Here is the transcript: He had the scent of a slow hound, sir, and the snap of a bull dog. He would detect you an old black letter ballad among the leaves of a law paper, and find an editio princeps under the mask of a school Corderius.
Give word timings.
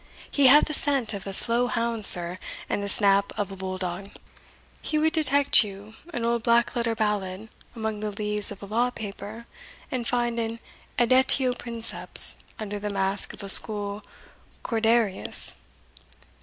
He 0.31 0.47
had 0.47 0.65
the 0.65 0.73
scent 0.73 1.13
of 1.13 1.27
a 1.27 1.31
slow 1.33 1.67
hound, 1.67 2.05
sir, 2.05 2.39
and 2.67 2.81
the 2.81 2.89
snap 2.89 3.31
of 3.37 3.51
a 3.51 3.55
bull 3.55 3.77
dog. 3.77 4.09
He 4.81 4.97
would 4.97 5.13
detect 5.13 5.63
you 5.63 5.93
an 6.11 6.25
old 6.25 6.41
black 6.41 6.75
letter 6.75 6.95
ballad 6.95 7.49
among 7.75 7.99
the 7.99 8.09
leaves 8.09 8.51
of 8.51 8.63
a 8.63 8.65
law 8.65 8.89
paper, 8.89 9.45
and 9.91 10.07
find 10.07 10.39
an 10.39 10.57
editio 10.97 11.53
princeps 11.55 12.37
under 12.57 12.79
the 12.79 12.89
mask 12.89 13.31
of 13.33 13.43
a 13.43 13.47
school 13.49 14.03
Corderius. 14.63 15.57